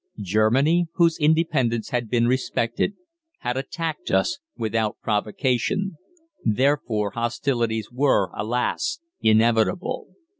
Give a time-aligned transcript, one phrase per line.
[0.23, 2.95] Germany, whose independence had been respected,
[3.41, 5.95] had attacked us without provocation;
[6.43, 10.07] therefore hostilities were, alas, inevitable.